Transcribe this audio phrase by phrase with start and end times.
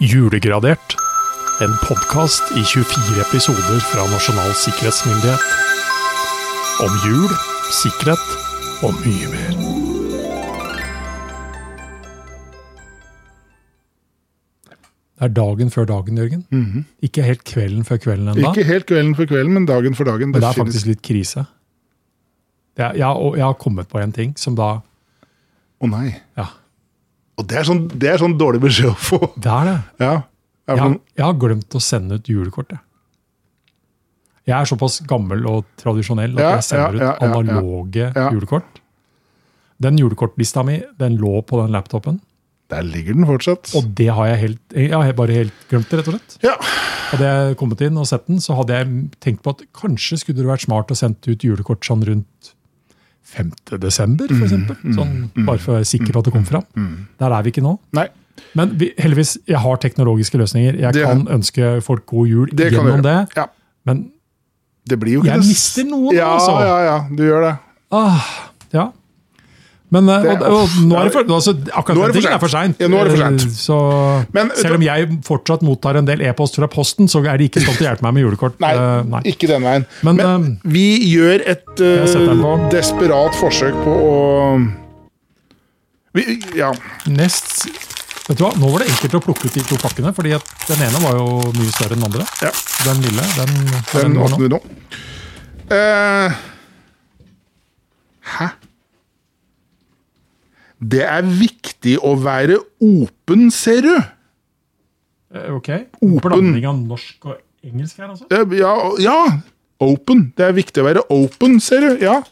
[0.00, 0.94] Julegradert.
[1.60, 5.42] En podkast i 24 episoder fra Nasjonal sikkerhetsmyndighet.
[6.86, 7.34] Om jul,
[7.76, 8.30] sikkerhet
[8.80, 9.58] og mye mer.
[15.20, 16.46] Det er dagen før dagen, Jørgen.
[17.04, 18.54] Ikke helt kvelden før kvelden ennå.
[18.54, 20.32] Ikke helt kvelden før kvelden, men dagen for dagen.
[20.32, 21.44] Men det er faktisk litt krise.
[22.72, 24.78] Det er, jeg, jeg har kommet på en ting som da
[25.80, 26.14] Å nei.
[26.40, 26.48] Ja,
[27.40, 29.18] Og det er, sånn, det er sånn dårlig beskjed å få.
[29.40, 29.78] det er det.
[30.04, 30.12] Ja.
[30.68, 32.68] Ja, Jeg, har- jeg har glemt å sende ut julekort.
[32.70, 32.78] Jeg.
[34.50, 38.80] jeg er såpass gammel og tradisjonell at Ja, jeg sender ja, ut analoge julekort.
[39.80, 42.20] Den julekortlista mi den lå på den laptopen,
[42.70, 43.72] Der ligger den fortsatt.
[43.74, 46.36] og det har jeg helt, jeg har bare helt glemt det, rett og slett.
[46.44, 46.54] Ja.
[47.10, 50.38] Hadde jeg kommet inn og sett den, så hadde jeg tenkt på at kanskje skulle
[50.38, 52.52] det vært smart å sende ut julekort sånn rundt
[53.24, 53.50] 5.
[53.80, 54.76] desember, Mm, for eksempel.
[54.94, 56.64] Sånn, bare for å være sikker på at det kom fram.
[57.18, 57.78] Der er vi ikke nå.
[57.92, 58.08] Nei.
[58.54, 60.78] Men vi, heldigvis, jeg har teknologiske løsninger.
[60.80, 63.28] Jeg Det- kan ønske folk god jul Det gjennom det.
[63.36, 63.46] Ja.
[63.84, 64.10] Men
[64.88, 66.60] Det Jeg det mister noen, ja, altså.
[66.60, 67.58] Ja, ja, du gjør det.
[67.92, 68.24] ah,
[68.72, 68.90] ja.
[69.90, 72.30] Men eh, Det- og, og, nå er det for, altså, akkurat Nå er det for
[72.30, 72.78] er for seint.
[72.78, 77.36] Ja, Men, vet selv om jeg fortsatt mottar en del e-post fra Posten, så er
[77.38, 78.60] de ikke stand til å hjelpe meg med julekort.
[78.62, 79.22] Nei, uh, nei.
[79.32, 79.86] ikke den veien.
[80.06, 82.54] Men, Men, uh, vi gjør et eh, på.
[82.70, 84.14] desperat forsøk på å
[86.14, 86.72] vi, Ja.
[87.06, 87.68] Nest
[88.30, 90.46] Vet du hva, Nå var det enkelt å plukke ut de to pakkene, fordi at
[90.68, 92.26] den ene var jo mye større enn den andre.
[92.46, 92.50] ja.
[92.86, 93.50] Den lille, den,
[93.90, 94.60] Den den åpner vi nå.
[95.74, 96.30] Eh,
[98.38, 98.46] hæ?
[100.80, 103.94] Det er viktig å være open, ser du.
[105.34, 105.68] Eh, Ok.
[106.00, 106.20] Open.
[106.24, 108.24] Blanding av norsk og engelsk her, altså?
[108.30, 109.40] Eh, Ja, ja.
[109.80, 110.32] Open.
[110.36, 112.04] Det er viktig å være open, ser du.
[112.04, 112.22] Ja.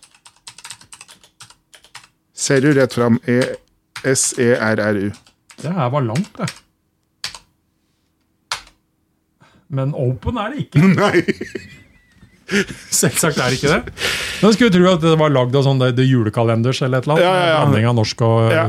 [2.35, 3.21] Ser du rett fram.
[3.27, 3.41] E
[4.05, 5.11] S-E-R-R-U.
[5.59, 6.49] Det her var langt, det.
[9.69, 10.81] Men open er det ikke.
[11.03, 11.23] Nei.
[13.01, 13.95] Selvsagt er det ikke det.
[14.43, 17.27] Men skulle tro at det var lagd av sånn det julekalenders eller et eller annet.
[17.27, 17.59] Ja, ja, ja.
[17.65, 18.69] Blanding av norsk og Ja.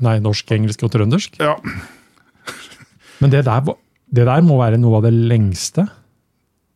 [0.00, 1.40] Nei, norsk, engelsk og trøndersk.
[1.42, 1.56] Ja.
[3.20, 3.72] Men det der,
[4.14, 5.88] det der må være noe av det lengste.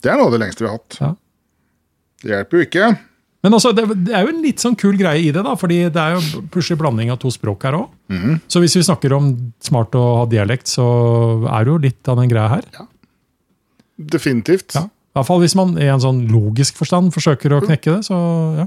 [0.02, 0.98] Det er noe av det lengste vi har hatt.
[1.00, 1.12] Ja.
[2.22, 2.88] Det hjelper jo ikke.
[3.46, 5.78] Men altså, det, det er jo en litt sånn kul greie i det, da, fordi
[5.94, 7.88] det er jo plutselig blanding av to språk her òg.
[8.10, 8.40] Mhm.
[8.50, 9.30] Så hvis vi snakker om
[9.62, 10.86] smart å ha dialekt, så
[11.46, 12.66] er det jo litt av den greia her.
[13.96, 14.74] Definitivt.
[14.74, 14.88] Ja.
[15.16, 18.16] I hvert fall hvis man i en sånn logisk forstand forsøker å knekke det, så
[18.58, 18.66] ja.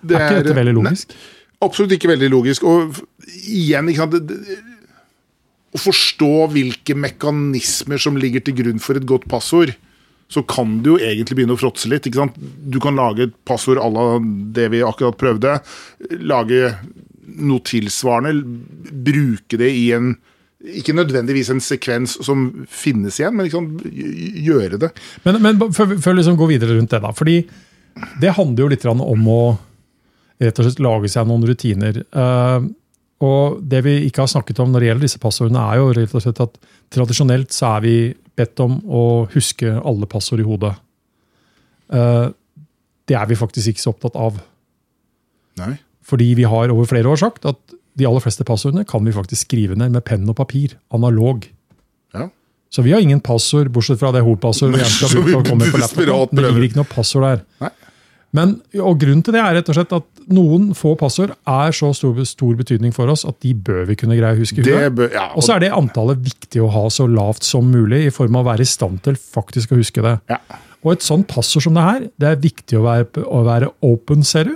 [0.00, 1.12] Det Er ikke dette veldig logisk?
[1.12, 2.64] Ne, absolutt ikke veldig logisk.
[2.64, 3.02] Og
[3.44, 4.56] igjen, ikke sant det, det,
[5.76, 9.74] Å forstå hvilke mekanismer som ligger til grunn for et godt passord,
[10.32, 12.08] så kan du jo egentlig begynne å fråtse litt.
[12.08, 12.38] ikke sant?
[12.40, 14.06] Du kan lage et passord à la
[14.56, 15.58] det vi akkurat prøvde.
[16.24, 16.72] Lage
[17.36, 18.40] noe tilsvarende.
[19.04, 20.14] Bruke det i en
[20.66, 23.68] ikke nødvendigvis en sekvens som finnes igjen, men liksom
[24.46, 24.90] gjøre det.
[25.24, 27.12] Men, men før, vi- liksom går videre rundt det, da.
[27.14, 27.36] Fordi
[28.20, 29.40] det handler jo litt om å
[30.42, 32.02] rett og slett lage seg noen rutiner.
[32.04, 32.66] Eh,
[33.24, 36.12] og det vi ikke har snakket om når det gjelder disse passordene, er jo rett
[36.18, 36.58] og slett at
[36.92, 37.94] tradisjonelt så er vi
[38.36, 40.74] bedt om å huske alle passord i hodet.
[41.94, 42.26] Eh,
[43.06, 44.42] det er vi faktisk ikke så opptatt av.
[45.62, 45.76] Nei.
[46.06, 49.48] Fordi vi har over flere år sagt at de aller fleste passordene kan vi faktisk
[49.48, 51.46] skrive ned med penn og papir, analog.
[52.16, 52.28] Ja.
[52.72, 55.50] Så vi har ingen passord, bortsett fra det hovedpassordet vi gjerne skal bruke vi og
[55.50, 56.36] kommer på laptopen.
[56.36, 57.44] Det ligger ikke noe passord der.
[57.64, 57.72] Nei.
[58.36, 61.92] Men, og Grunnen til det er rett og slett at noen få passord er så
[61.96, 65.08] stor, stor betydning for oss at de bør vi kunne greie å huske Det bør,
[65.14, 68.36] ja, Og så er det antallet viktig å ha så lavt som mulig, i form
[68.36, 70.18] av å være i stand til faktisk å huske det.
[70.32, 70.40] ja.
[70.86, 74.20] Og et sånt passord som det her, det er viktig å være, å være open,
[74.26, 74.52] ser du.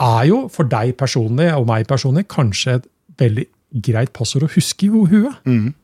[0.00, 2.86] Er jo for deg personlig og meg personlig kanskje et
[3.20, 3.44] veldig
[3.84, 5.36] greit passord å huske i huet.
[5.44, 5.74] Mm.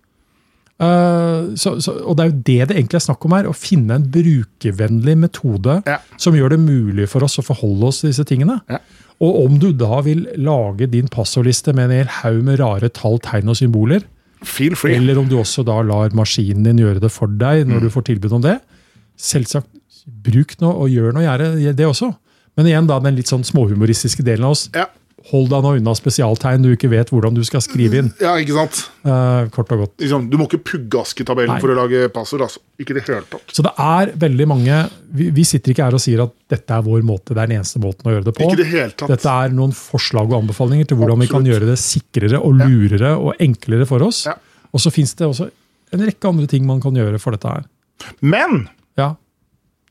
[0.77, 3.47] Uh, så, så, og det er jo det det egentlig er snakk om her.
[3.49, 5.99] Å finne en brukervennlig metode Ja.
[6.21, 8.59] som gjør det mulig for oss å forholde oss til disse tingene.
[8.69, 8.81] Ja.
[9.25, 13.17] Og om du da vil lage din passordliste med en hel haug med rare tall,
[13.25, 14.05] tegn og symboler,
[14.45, 14.95] Feel free.
[14.99, 17.73] eller om du også da lar maskinen din gjøre det for deg Mm.
[17.73, 18.59] når du får tilbud om det.
[19.17, 19.69] Selvsagt,
[20.07, 22.13] bruk noe og gjør noe gjerde, det også.
[22.57, 24.69] Men igjen da den litt sånn småhumoristiske delen av oss.
[24.75, 24.87] Ja.
[25.33, 28.11] Hold deg nå unna spesialtegn du ikke vet hvordan du skal skrive inn.
[28.23, 28.77] ja, ikke sant?
[29.03, 29.95] eh, kort og godt.
[29.99, 31.59] Liksom, du må ikke puggaske tabellen Nei.
[31.65, 32.45] for å lage passord.
[32.47, 32.63] Altså.
[32.79, 33.51] Ikke det hele tatt.
[33.51, 34.79] Så det er veldig mange
[35.11, 37.59] vi, vi sitter ikke her og sier at dette er vår måte, det er den
[37.59, 38.47] eneste måten å gjøre det på.
[38.47, 39.11] Ikke det hele tatt.
[39.17, 43.17] Dette er noen forslag og anbefalinger til hvordan vi kan gjøre det sikrere og lurere
[43.19, 44.23] og enklere for oss.
[44.31, 44.37] Ja.
[44.71, 45.51] Og så fins det også
[45.97, 47.67] en rekke andre ting man kan gjøre for dette her.
[48.23, 49.17] Men Ja,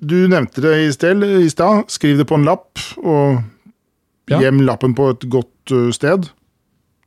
[0.02, 1.86] du nevnte det i sted- stad.
[1.90, 3.44] Skriv det på en lapp, og
[4.30, 4.40] Ja.
[4.42, 6.30] gjem lappen på et godt uh, sted.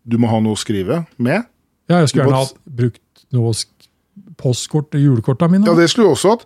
[0.06, 1.44] Du må ha noe å skrive med.
[1.90, 3.52] Ja, jeg skulle gjerne må- ha brukt noe
[4.38, 5.67] postkort til julekorta mine.
[5.67, 6.44] Ja, det skulle du også hatt.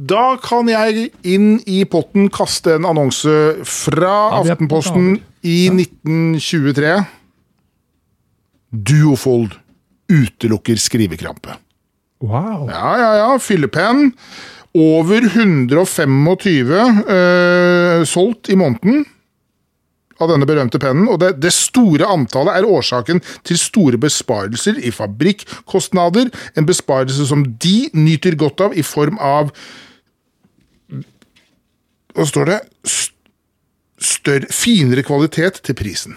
[0.00, 7.06] Da kan jeg inn i potten kaste en annonse fra Ja, Aftenposten i 1923.
[8.72, 9.56] Duofold
[10.10, 11.56] utelukker skrivekrampe.
[12.22, 12.68] Wow.
[12.68, 13.38] Ja, ja, ja.
[13.38, 14.12] Fyllepenn.
[14.76, 16.76] Over 125
[17.10, 19.02] eh, solgt i måneden
[20.20, 21.08] av denne berømte pennen.
[21.10, 26.30] Og det, det store antallet er årsaken til store besparelser i fabrikkostnader.
[26.54, 29.54] En besparelse som de nyter godt av i form av
[32.10, 32.58] Hva står det?
[34.00, 36.16] Større, finere kvalitet til prisen.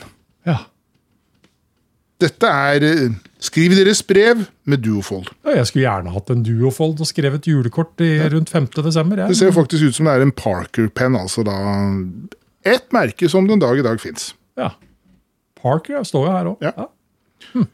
[2.21, 5.27] Dette er eh, Skriv deres brev med Duofold.
[5.44, 8.69] Ja, Jeg skulle gjerne hatt en duofold og skrevet julekort i, rundt 5.
[8.86, 9.25] desember.
[9.27, 11.57] Det ser faktisk ut som det er en Parker-penn, altså da
[12.63, 14.31] Et merke som den dag i dag fins.
[14.56, 14.69] Ja.
[15.60, 16.63] Parker står jo her òg.
[16.63, 16.71] Ja.
[17.51, 17.68] Ja.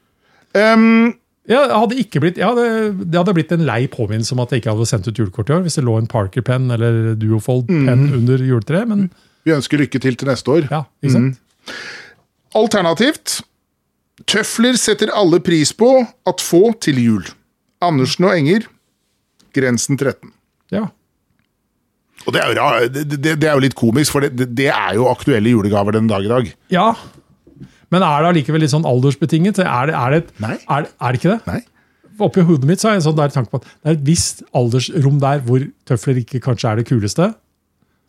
[0.73, 1.13] Um,
[1.49, 4.73] jeg hadde ikke blitt, ja, det, hadde blitt en lei påminnelse om at jeg ikke
[4.73, 8.89] hadde sendt ut julekort i år, hvis det lå en Parker-penn eller Duofold-penn under juletreet.
[8.89, 9.07] Men
[9.45, 10.67] vi ønsker lykke til til neste år.
[10.69, 11.39] ja, ikke sant?
[12.57, 13.39] Alternativt
[14.27, 15.89] Tøfler setter alle pris på
[16.27, 17.23] at få til jul.
[17.81, 18.65] Andersen og Enger,
[19.55, 20.33] grensen 13.
[20.75, 20.87] Ja.
[22.27, 24.93] Og det er jo, det, det, det er jo litt komisk, for det, det- er
[24.99, 26.53] jo aktuelle julegaver den dag i dag.
[26.69, 26.93] ja.
[27.89, 29.57] Men er det allikevel litt sånn aldersbetinget?
[29.65, 30.17] Er det, er det.
[30.45, 31.39] Er, det- er det ikke det?
[31.47, 31.61] Nei?
[32.21, 34.03] Oppi hodet mitt så har jeg en sånn der tanke på at det er et
[34.05, 37.31] visst aldersrom der hvor tøfler ikke kanskje er det kuleste.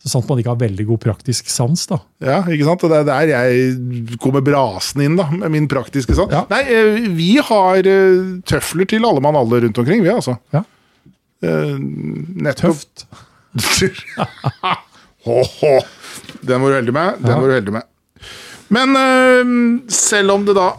[0.01, 1.99] Så sant man ikke har veldig god praktisk sans, da.
[2.25, 2.81] Ja, ikke sant?
[2.87, 6.31] Og det er der jeg kommer brasende inn, da, med min praktiske sans.
[6.33, 6.41] Ja.
[6.49, 10.39] Nei, eh, vi har eh, tøfler til alle mann alle rundt omkring, vi, altså.
[10.55, 10.63] Ja.
[11.45, 12.81] Eh, Nettopp.
[13.61, 14.01] Tøft.
[15.27, 15.73] Hå, hå.
[16.49, 17.19] Den var du heldig med.
[17.21, 17.39] Den Ja.
[17.43, 17.83] var du heldig med.
[18.73, 20.71] Men selv om det da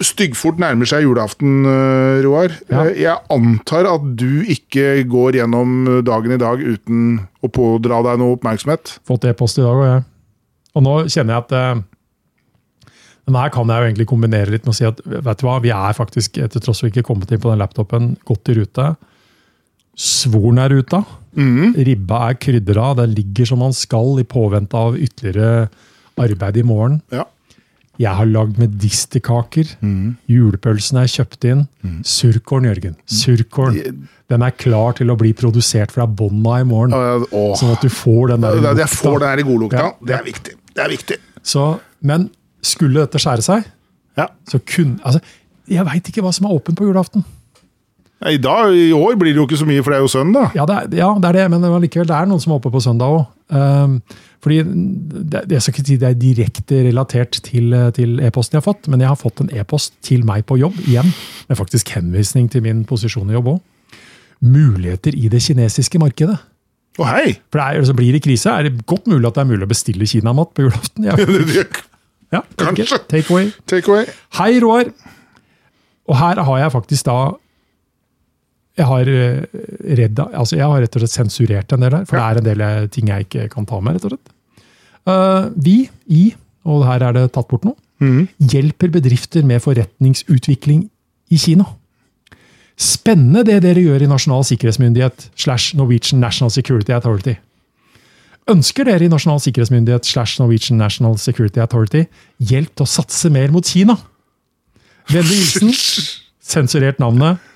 [0.00, 2.54] styggfort nærmer seg julaften, eh, Roar.
[2.70, 2.84] Ja.
[2.86, 8.18] eh, Jeg antar at du ikke går gjennom dagen i dag uten å pådra deg
[8.18, 8.98] noe oppmerksomhet.
[9.06, 10.04] Fått e-post i dag òg, jeg.
[10.74, 11.84] Og nå kjenner jeg at
[13.24, 15.46] Men den her kan jeg jo egentlig kombinere litt med å si at vet du
[15.46, 18.56] hva, vi er faktisk, til tross for ikke kommet inn på den laptopen, godt i
[18.58, 18.96] rute.
[19.94, 21.04] Svoren er ruta.
[21.36, 22.96] Ribba er krydra.
[22.98, 25.68] Den ligger som man skal i påvente av ytterligere
[26.18, 26.98] arbeid i morgen.
[27.14, 27.28] Ja.
[28.00, 29.68] Jeg har lagd medisterkaker.
[30.30, 31.64] julepølsene er kjøpt inn.
[32.08, 32.96] Surkålen, Jørgen.
[33.06, 34.08] Surkålen.
[34.32, 36.94] Den er klar til å bli produsert fra bånda i morgen.
[36.96, 37.52] Uh.
[37.58, 38.86] Sånn at du får den der Jeg lukta.
[38.96, 39.76] får den her i godlukta.
[39.84, 39.92] Ja.
[40.08, 40.54] Det er viktig.
[40.72, 41.18] Det er viktig.
[41.44, 41.66] Så,
[42.00, 42.30] men
[42.64, 43.64] skulle dette skjære seg,
[44.16, 44.28] Ja.
[44.48, 45.20] så kunne altså,
[45.68, 47.24] Jeg veit ikke hva som er åpent på julaften.
[48.28, 50.52] I, dag, I år blir det jo ikke så mye, for det er jo søndag.
[50.54, 52.70] Ja, det er, ja, det er det, men likevel, det er noen som er oppe
[52.70, 53.24] på søndag òg.
[54.42, 54.60] fordi
[55.32, 58.88] det, Jeg skal ikke si det er direkte relatert til, til e-posten jeg har fått,
[58.88, 61.10] men jeg har fått en e-post til meg på jobb igjen,
[61.48, 63.60] med faktisk henvisning til min posisjon i jobb òg.
[64.42, 66.38] Muligheter i det kinesiske markedet.
[67.00, 67.38] Å, hei!
[67.50, 69.64] For det er, så Blir det krise, er det godt mulig at det er mulig
[69.66, 71.06] å bestille kinamat på julaften.
[72.32, 72.96] Ja, ja, Kanskje.
[73.10, 73.50] Take away.
[73.68, 74.06] Take away.
[74.38, 74.88] Hei, Roar!
[76.08, 77.16] Og her har jeg faktisk da
[78.78, 79.42] Jeg har eh,
[79.98, 82.46] redda, altså jeg har rett og slett sensurert en del her, for det er en
[82.46, 83.98] del eh, ting jeg ikke kan ta med.
[83.98, 84.32] rett og slett.
[85.12, 85.76] Eh, vi
[86.08, 86.22] i,
[86.64, 87.76] og her er det tatt bort noe,
[88.50, 90.88] hjelper bedrifter med forretningsutvikling
[91.30, 91.68] i Kina.
[92.74, 97.36] Spennende det dere gjør i Nasjonal sikkerhetsmyndighet slash Norwegian National Security Authority.
[98.50, 102.08] Ønsker dere i Nasjonal sikkerhetsmyndighet slash Norwegian National Security Authority
[102.42, 104.00] hjelp til å satse mer mot Kina?
[105.12, 105.70] Vennlig hilsen,
[106.56, 107.51] sensurert navnet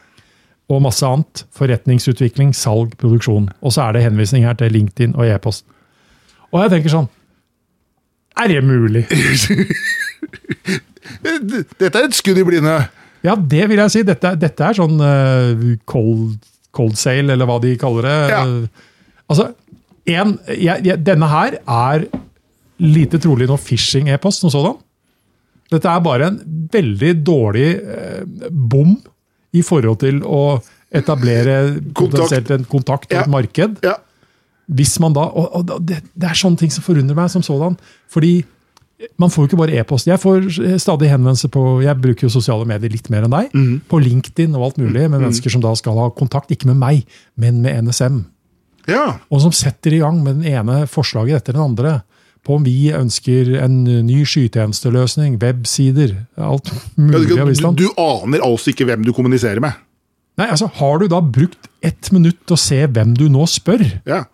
[0.72, 1.44] og masse annet.
[1.56, 3.50] Forretningsutvikling, salg, produksjon.
[3.62, 5.66] Og så er det henvisning her til LinkedIn og e-post.
[6.52, 7.08] Og jeg tenker sånn
[8.36, 9.04] Er det mulig?
[11.80, 12.74] Dette er et skudd i blinde.
[13.24, 14.02] Ja, det vil jeg si.
[14.06, 16.36] Dette, dette er sånn uh, cold,
[16.76, 18.18] cold sale, eller hva de kaller det.
[18.30, 18.42] Ja.
[19.26, 19.48] Altså,
[20.06, 22.06] en, jeg, jeg, denne her er
[22.82, 24.76] lite trolig noe phishing-e-post som sådan.
[25.72, 26.38] Dette er bare en
[26.70, 28.92] veldig dårlig eh, bom
[29.56, 30.40] i forhold til å
[30.96, 31.56] etablere
[31.96, 32.50] kontakt.
[32.54, 33.22] en kontakt og Ja.
[33.24, 33.78] et marked.
[33.84, 33.96] Ja.
[34.68, 37.76] Hvis man da, og, og det, det er sånne ting som forundrer meg som sådan.
[38.10, 38.44] Fordi
[39.20, 40.06] man får jo ikke bare e-post.
[40.08, 40.46] Jeg får
[40.80, 43.52] stadig henvendelser på Jeg bruker jo sosiale medier litt mer enn deg.
[43.90, 47.04] På LinkedIn og alt mulig, med mennesker som da skal ha kontakt, ikke med meg,
[47.36, 48.24] men med NSM.
[48.88, 49.18] ja.
[49.30, 52.02] Og som setter i gang med den ene forslaget etter den andre.
[52.46, 57.80] På om vi ønsker en ny skytjenesteløsning, websider, alt mulig du, av du, Island.
[57.80, 59.74] du aner altså ikke hvem du kommuniserer med.
[60.36, 63.82] Nei, altså, Har du da brukt ett minutt til å se hvem du nå spør?
[64.08, 64.26] Ja.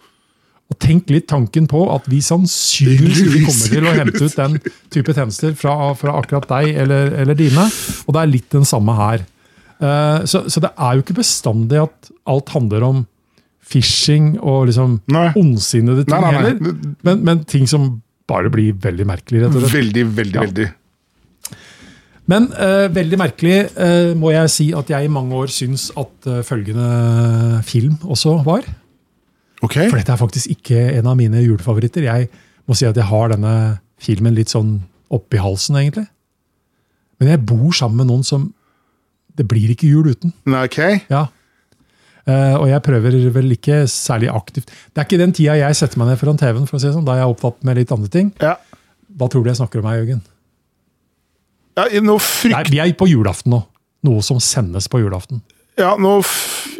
[0.73, 4.59] Og tenk litt tanken på at vi sannsynligvis ikke kommer til å hente ut den
[4.92, 7.66] type tjenester fra, fra akkurat deg eller, eller dine.
[8.07, 9.25] Og det er litt den samme her.
[9.83, 13.02] Uh, så, så det er jo ikke bestandig at alt handler om
[13.62, 15.28] phishing og liksom Nei.
[15.38, 16.76] ondsinnede ting Nei, nei, heller.
[17.07, 19.75] Men, men ting som bare blir veldig merkelig, rett og slett.
[19.76, 20.47] Veldig, veldig, Ja.
[20.47, 20.69] veldig.
[22.31, 26.28] Men uh, veldig merkelig uh, må jeg si at jeg i mange år syns at
[26.31, 28.62] uh, følgende film også var.
[29.62, 29.88] Okay.
[29.90, 32.07] For dette er faktisk ikke en av mine julefavoritter.
[32.07, 32.28] Jeg
[32.66, 33.54] må si at jeg har denne
[34.02, 34.81] filmen litt sånn
[35.12, 36.07] oppi halsen, egentlig.
[37.21, 38.50] Men jeg bor sammen med noen som
[39.33, 40.33] Det blir ikke jul uten.
[40.45, 41.07] Nei, ok.
[41.09, 41.23] Ja.
[42.26, 44.71] Eh, og jeg prøver vel ikke særlig aktivt.
[44.93, 46.95] Det er ikke den tida jeg setter meg ned foran TV-en, for å si det
[46.95, 48.31] sånn, da er jeg opptatt med litt andre ting.
[48.43, 48.57] Ja.
[49.19, 50.23] Hva tror du jeg snakker om her, Jørgen?
[51.79, 53.62] Ja, Nei, vi er på julaften nå.
[54.07, 55.41] Noe som sendes på julaften.
[55.79, 55.95] ja,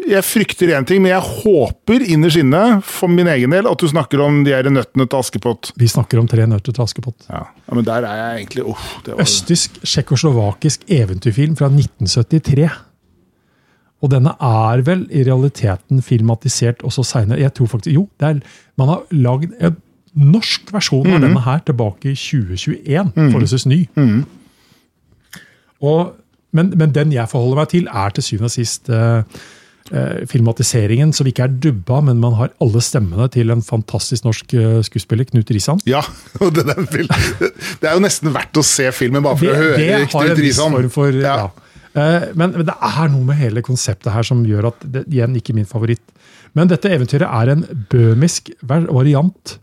[0.03, 3.87] Jeg frykter én ting, men jeg håper innerst inne for min egen del at du
[3.87, 5.71] snakker om de her nøttene til Askepott.
[5.79, 7.25] Vi snakker om Tre nøtter til Askepott.
[7.29, 7.45] Ja.
[7.47, 12.69] ja, Men der er jeg egentlig var, Østtysk, tsjekkoslovakisk eventyrfilm fra 1973.
[14.03, 17.39] Og denne er vel i realiteten filmatisert også seinere.
[17.39, 18.39] Jeg tror faktisk, jo, det er,
[18.77, 19.77] Man har lagd en
[20.13, 23.13] norsk versjon av denne her tilbake i 2021.
[23.17, 23.79] Forholdsvis ny.
[25.83, 26.13] Og,
[26.53, 29.23] men, men den jeg forholder meg til, er til syvende og sist eh,
[29.91, 34.53] eh, filmatiseringen, som ikke er dubba, men man har alle stemmene til en fantastisk norsk
[34.59, 35.81] eh, skuespiller, Knut Risan.
[35.89, 36.03] Ja,
[36.43, 40.43] og det, det er jo nesten verdt å se filmen bare for å høre Knut
[40.45, 40.79] Risan.
[40.93, 41.37] for ja.
[41.45, 41.62] Ja.
[41.93, 45.35] Eh, Men, men det er noe med hele konseptet her som gjør at det igjen
[45.37, 46.03] ikke er min favoritt.
[46.57, 49.57] Men dette eventyret er en bømisk variant,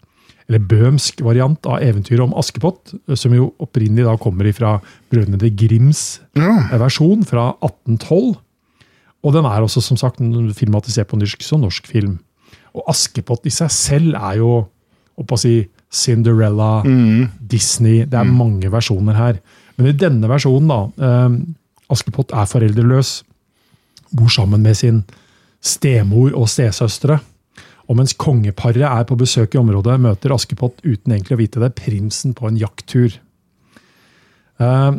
[0.51, 4.73] eller bømsk variant av eventyret om Askepott, som jo opprinnelig da kommer fra
[5.13, 6.57] Brødrene Grims ja.
[6.81, 8.35] versjon fra 1812.
[9.21, 10.19] Og den er også som sagt
[10.59, 12.19] filmatisert på norsk som norsk film.
[12.75, 14.51] Og Askepott i seg selv er jo
[15.21, 16.85] å si, Cinderella,
[17.51, 19.41] Disney Det er mange versjoner her.
[19.77, 21.35] Men i denne versjonen, da eh,
[21.91, 23.21] Askepott er foreldreløs,
[24.17, 25.03] bor sammen med sin
[25.61, 27.21] stemor og stesøstre.
[27.91, 31.73] Og mens kongeparet er på besøk i området, møter Askepott uten egentlig å vite det,
[31.79, 33.17] prinsen på en jakttur.
[34.61, 34.93] Eh,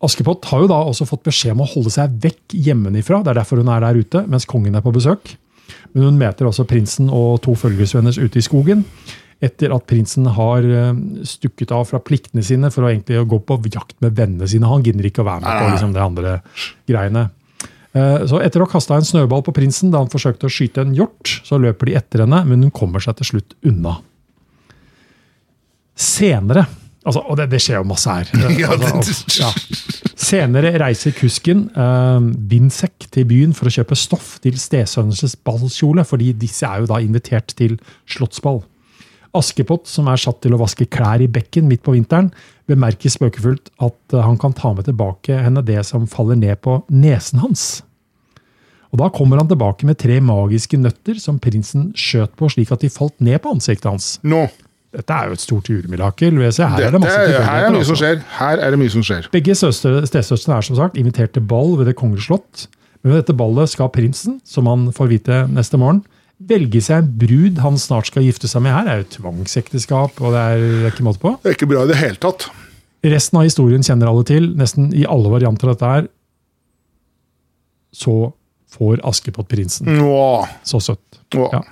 [0.00, 3.20] Askepott har jo da også fått beskjed om å holde seg vekk hjemmefra.
[3.22, 5.34] Det er derfor hun er der ute, mens kongen er på besøk.
[5.92, 8.86] Men hun møter også prinsen og to følgesvenner ute i skogen.
[9.40, 10.90] Etter at prinsen har eh,
[11.24, 14.68] stukket av fra pliktene sine for å egentlig gå på jakt med vennene sine.
[14.68, 16.34] Han gidder ikke å være med på liksom, det andre
[16.90, 17.22] greiene.
[17.96, 20.84] Eh, Så Etter å ha kasta en snøball på prinsen da han forsøkte å skyte
[20.84, 23.96] en hjort, så løper de etter henne, men hun kommer seg til slutt unna.
[26.00, 26.62] Senere
[27.04, 28.28] altså, Og det, det skjer jo masse her.
[28.70, 29.50] Altså, det- ja.
[30.20, 32.20] Senere reiser kusken eh,
[32.50, 37.00] Binsek til byen for å kjøpe stoff til stesønnenes ballkjole, fordi disse er jo da
[37.02, 38.60] invitert til slottsball.
[39.36, 42.32] Askepott, som er satt til å vaske klær i bekken midt på vinteren,
[42.70, 46.80] bemerker spøkefullt at eh, han kan ta med tilbake henne det som faller ned på
[46.90, 47.82] nesen hans.
[48.90, 52.82] Og Da kommer han tilbake med tre magiske nøtter som prinsen skjøt på slik at
[52.82, 54.16] de falt ned på ansiktet hans.
[54.26, 54.48] Nå.
[54.90, 56.34] Dette er jo et stort julemirakel.
[56.34, 57.98] Her er det masse er- her er mye som altså.
[58.00, 58.24] skjer.
[58.40, 59.28] Her er det mye som skjer.
[59.30, 62.66] Begge søstre- stesøstrene er som sagt invitert til ball ved Det kongelige slott.
[63.04, 66.02] Men ved dette ballet skal prinsen, som han får vite neste morgen,
[66.40, 68.72] velge seg en brud han snart skal gifte seg med.
[68.72, 71.34] Her er jo tvangsekteskap, og det er ikke måte på.
[71.42, 72.46] Det er ikke bra i det hele tatt.
[73.04, 74.50] Resten av historien kjenner alle til.
[74.60, 76.08] Nesten i alle varianter av dette her.
[77.92, 78.14] Så
[78.70, 79.88] får Askepott prinsen.
[80.64, 81.20] Så søtt.
[81.34, 81.48] Nå.
[81.52, 81.62] Ja.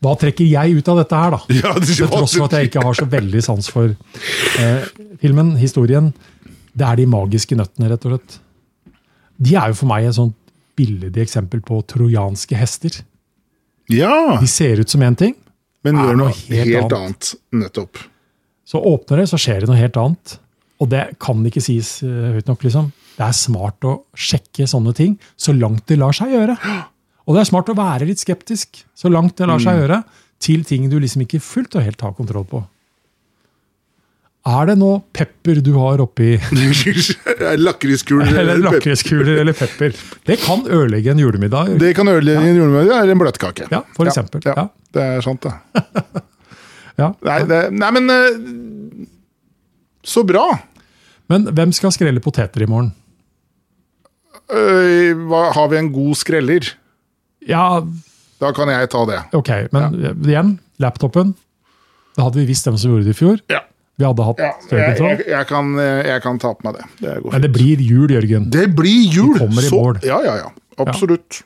[0.00, 1.40] Hva trekker jeg ut av dette her, da?
[1.60, 4.86] Ja, det- Til tross for at jeg ikke har så veldig sans for eh,
[5.20, 6.12] filmen, historien.
[6.72, 8.38] Det er de magiske nøttene, rett og slett.
[9.40, 10.36] De er jo for meg et sånt
[10.80, 13.02] billedlig eksempel på trojanske hester.
[13.90, 15.34] Ja, De ser ut som én ting,
[15.84, 16.94] men gjør noe noe helt helt, annet.
[16.94, 17.34] annet.
[17.64, 17.98] Nettopp.
[18.70, 20.36] så åpner det, så skjer det noe helt annet.
[20.80, 22.92] Og det kan ikke sies eh, høyt nok, liksom.
[23.18, 26.54] Det er smart å sjekke sånne ting så langt det lar seg gjøre.
[27.26, 29.80] Og det er smart å være litt skeptisk så langt det lar seg Mm.
[29.82, 29.98] gjøre
[30.40, 32.62] til ting du liksom ikke fullt og helt har kontroll på.
[34.48, 36.38] Er det noe pepper du har oppi
[37.60, 39.92] Lakriskuler Eller eller lakriskuler eller pepper?
[40.24, 41.74] Det kan ødelegge en julemiddag.
[41.80, 43.66] Det kan ødelegge en julemiddag eller en bløtkake.
[43.70, 44.40] Ja, for eksempel.
[44.48, 44.68] Ja, Ja.
[44.90, 45.52] Det er sant, det.
[47.00, 47.12] Ja.
[47.24, 49.04] Nei, det, nei men eh,
[50.04, 50.42] Så bra.
[51.32, 52.90] Men hvem skal skrelle poteter i morgen?
[54.50, 56.72] Hva, har vi en god skreller?
[57.46, 57.80] Ja,
[58.40, 59.20] Da kan jeg ta det.
[59.36, 59.50] ok.
[59.72, 61.34] Men igjen, laptopen.
[62.16, 63.38] Da hadde vi visst hvem som gjorde det i fjor.
[63.52, 63.60] Ja.
[64.00, 66.86] Vi hadde hatt Ja, jeg, jeg, jeg, kan, eh, jeg kan ta på meg det.
[67.02, 68.46] Det Men det blir jul, Jørgen.
[68.54, 69.34] Det blir jul!
[69.36, 69.98] Vi kommer i så, mål.
[70.08, 70.50] Ja, ja, ja.
[70.80, 71.42] Absolutt.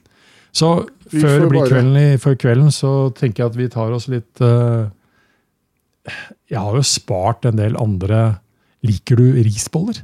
[0.54, 0.68] Så
[1.10, 4.38] før det blir kvelden, i- før kvelden, så tenker jeg at vi tar oss litt
[4.44, 4.86] uh,
[6.50, 8.36] Jeg har jo spart en del andre
[8.84, 10.02] Liker du risboller?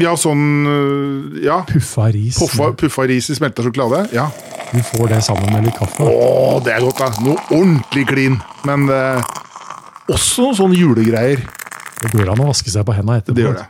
[0.00, 1.58] Ja, sånn øh, Ja.
[1.68, 2.38] Puffa ris.
[2.40, 4.06] Puffa, puffa ris i smelta sjokolade.
[4.16, 4.30] Ja.
[4.72, 6.06] Du får det sammen med litt kaffe.
[6.08, 7.10] Å, det er godt, da.
[7.26, 8.38] Noe ordentlig klin.
[8.64, 9.20] Men eh,
[10.12, 11.42] også noen sånne julegreier.
[12.02, 13.36] Det går an å vaske seg på hendene etterpå.
[13.38, 13.66] Det gjør det.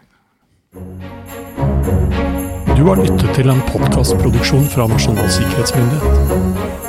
[2.73, 6.82] Du har lyttet til en podkastproduksjon fra Nasjonal sikkerhetsmyndighet.